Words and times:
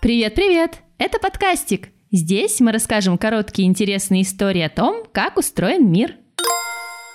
Привет-привет! 0.00 0.78
Это 0.98 1.18
подкастик. 1.18 1.88
Здесь 2.12 2.60
мы 2.60 2.70
расскажем 2.70 3.18
короткие 3.18 3.66
интересные 3.66 4.22
истории 4.22 4.62
о 4.62 4.68
том, 4.68 5.02
как 5.12 5.36
устроен 5.36 5.90
мир. 5.90 6.14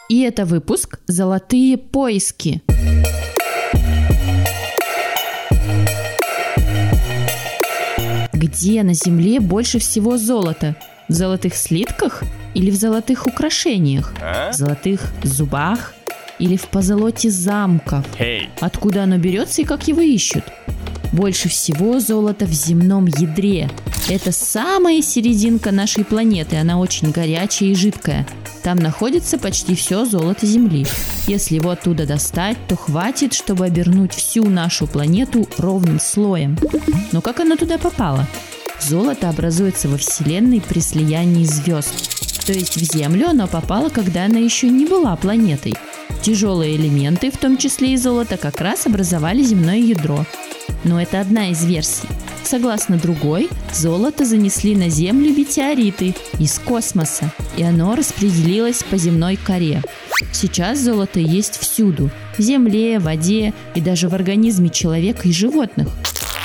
И 0.09 0.21
это 0.21 0.43
выпуск 0.43 0.99
«Золотые 1.07 1.77
поиски». 1.77 2.61
Где 8.33 8.83
на 8.83 8.93
Земле 8.93 9.39
больше 9.39 9.79
всего 9.79 10.17
золота? 10.17 10.75
В 11.07 11.13
золотых 11.13 11.55
слитках 11.55 12.21
или 12.53 12.69
в 12.69 12.75
золотых 12.75 13.27
украшениях? 13.27 14.13
В 14.51 14.53
золотых 14.53 15.13
зубах 15.23 15.93
или 16.37 16.57
в 16.57 16.67
позолоте 16.67 17.29
замков? 17.29 18.05
Hey. 18.19 18.49
Откуда 18.59 19.03
оно 19.03 19.17
берется 19.17 19.61
и 19.61 19.65
как 19.65 19.87
его 19.87 20.01
ищут? 20.01 20.43
Больше 21.13 21.47
всего 21.47 21.99
золота 21.99 22.45
в 22.45 22.51
земном 22.51 23.05
ядре. 23.05 23.69
Это 24.09 24.31
самая 24.31 25.01
серединка 25.03 25.71
нашей 25.71 26.03
планеты, 26.03 26.57
она 26.57 26.79
очень 26.79 27.11
горячая 27.11 27.69
и 27.69 27.75
жидкая. 27.75 28.27
Там 28.63 28.77
находится 28.77 29.37
почти 29.37 29.75
все 29.75 30.05
золото 30.05 30.47
Земли. 30.47 30.87
Если 31.27 31.55
его 31.55 31.69
оттуда 31.69 32.07
достать, 32.07 32.57
то 32.67 32.75
хватит, 32.75 33.33
чтобы 33.33 33.65
обернуть 33.65 34.13
всю 34.13 34.49
нашу 34.49 34.87
планету 34.87 35.47
ровным 35.57 35.99
слоем. 35.99 36.57
Но 37.11 37.21
как 37.21 37.39
оно 37.41 37.57
туда 37.57 37.77
попало? 37.77 38.27
Золото 38.81 39.29
образуется 39.29 39.89
во 39.89 39.97
Вселенной 39.97 40.61
при 40.61 40.79
слиянии 40.79 41.45
звезд. 41.45 41.93
То 42.47 42.53
есть 42.53 42.75
в 42.75 42.93
Землю 42.93 43.29
оно 43.29 43.47
попало, 43.47 43.89
когда 43.89 44.25
она 44.25 44.39
еще 44.39 44.67
не 44.67 44.85
была 44.85 45.15
планетой. 45.15 45.75
Тяжелые 46.23 46.75
элементы, 46.75 47.29
в 47.29 47.37
том 47.37 47.57
числе 47.57 47.93
и 47.93 47.97
золото, 47.97 48.37
как 48.37 48.59
раз 48.61 48.87
образовали 48.87 49.43
земное 49.43 49.77
ядро. 49.77 50.25
Но 50.83 51.01
это 51.01 51.21
одна 51.21 51.49
из 51.49 51.63
версий. 51.63 52.07
Согласно 52.43 52.97
другой, 52.97 53.49
золото 53.73 54.25
занесли 54.25 54.75
на 54.75 54.89
Землю 54.89 55.33
метеориты 55.33 56.13
из 56.39 56.59
космоса, 56.59 57.31
и 57.57 57.63
оно 57.63 57.95
распределилось 57.95 58.83
по 58.83 58.97
земной 58.97 59.37
коре. 59.37 59.81
Сейчас 60.31 60.79
золото 60.79 61.19
есть 61.19 61.57
всюду– 61.57 62.11
в 62.37 62.41
земле, 62.41 62.99
воде 62.99 63.53
и 63.75 63.81
даже 63.81 64.09
в 64.09 64.15
организме 64.15 64.69
человека 64.69 65.27
и 65.27 65.31
животных. 65.31 65.87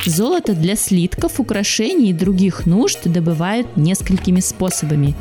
Золото 0.07 0.55
для 0.55 0.77
слитков, 0.77 1.41
украшений 1.41 2.11
и 2.11 2.15
других 2.15 2.67
нужд 2.67 3.01
добывают 3.05 3.77
несколькими 3.77 4.41
способами. 4.41 5.15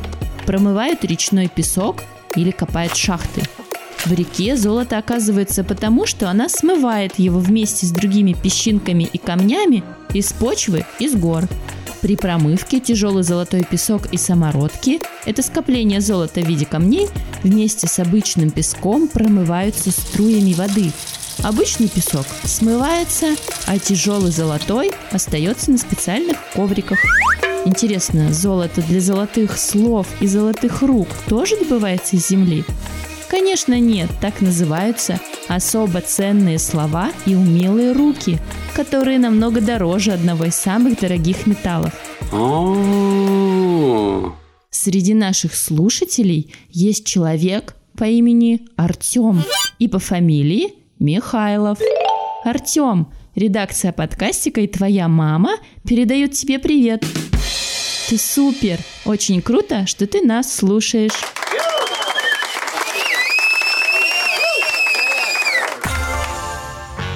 Промывают 0.46 1.04
речной 1.04 1.48
песок 1.48 2.02
или 2.36 2.50
копают 2.50 2.96
шахты– 2.96 3.42
в 4.06 4.12
реке 4.12 4.56
золото 4.56 4.98
оказывается 4.98 5.64
потому, 5.64 6.06
что 6.06 6.30
она 6.30 6.48
смывает 6.48 7.18
его 7.18 7.38
вместе 7.38 7.86
с 7.86 7.90
другими 7.90 8.32
песчинками 8.32 9.08
и 9.12 9.18
камнями 9.18 9.82
из 10.12 10.32
почвы 10.32 10.84
и 10.98 11.08
с 11.08 11.14
гор. 11.14 11.48
При 12.00 12.16
промывке 12.16 12.78
тяжелый 12.78 13.24
золотой 13.24 13.64
песок 13.64 14.06
и 14.12 14.16
самородки– 14.16 15.00
это 15.26 15.42
скопление 15.42 16.00
золота 16.00 16.40
в 16.40 16.46
виде 16.46 16.64
камней– 16.64 17.08
вместе 17.42 17.86
с 17.86 17.98
обычным 17.98 18.50
песком 18.50 19.08
промываются 19.08 19.90
струями 19.90 20.54
воды. 20.54 20.92
Обычный 21.42 21.88
песок 21.88 22.26
смывается, 22.44 23.36
а 23.66 23.78
тяжелый 23.78 24.32
золотой 24.32 24.90
остается 25.12 25.70
на 25.70 25.78
специальных 25.78 26.36
ковриках. 26.54 26.98
Интересно, 27.64 28.32
золото 28.32 28.82
для 28.82 29.00
золотых 29.00 29.56
слов 29.58 30.06
и 30.20 30.26
золотых 30.26 30.82
рук 30.82 31.08
тоже 31.28 31.56
добывается 31.56 32.16
из 32.16 32.28
земли? 32.28 32.64
Конечно, 33.28 33.78
нет, 33.78 34.08
так 34.20 34.40
называются 34.40 35.20
особо 35.48 36.00
ценные 36.00 36.58
слова 36.58 37.10
и 37.26 37.34
умелые 37.34 37.92
руки, 37.92 38.38
которые 38.74 39.18
намного 39.18 39.60
дороже 39.60 40.12
одного 40.12 40.44
из 40.44 40.54
самых 40.54 40.98
дорогих 40.98 41.46
металлов. 41.46 41.92
Среди 44.70 45.14
наших 45.14 45.54
слушателей 45.54 46.54
есть 46.70 47.04
человек 47.06 47.74
по 47.96 48.04
имени 48.04 48.66
Артем 48.76 49.42
и 49.78 49.88
по 49.88 49.98
фамилии 49.98 50.74
Михайлов. 50.98 51.78
Артем, 52.44 53.08
редакция 53.34 53.92
подкастика 53.92 54.60
и 54.60 54.66
твоя 54.66 55.08
мама 55.08 55.56
передают 55.86 56.32
тебе 56.32 56.58
привет. 56.58 57.04
Ты 58.08 58.16
супер! 58.16 58.78
Очень 59.04 59.42
круто, 59.42 59.86
что 59.86 60.06
ты 60.06 60.22
нас 60.22 60.54
слушаешь. 60.54 61.12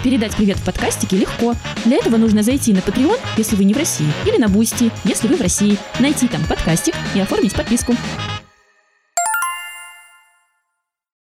Передать 0.03 0.35
привет 0.35 0.57
в 0.59 0.65
подкастике 0.65 1.17
легко. 1.17 1.55
Для 1.85 1.97
этого 1.97 2.17
нужно 2.17 2.43
зайти 2.43 2.73
на 2.73 2.79
Patreon, 2.79 3.21
если 3.37 3.55
вы 3.55 3.65
не 3.65 3.73
в 3.73 3.77
России, 3.77 4.09
или 4.27 4.37
на 4.37 4.49
Бусти, 4.49 4.91
если 5.05 5.29
вы 5.29 5.37
в 5.37 5.41
России, 5.41 5.79
найти 6.01 6.27
там 6.27 6.45
подкастик 6.45 6.95
и 7.15 7.21
оформить 7.21 7.55
подписку. 7.55 7.95